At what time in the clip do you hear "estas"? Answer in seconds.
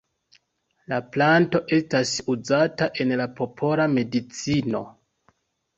1.77-2.15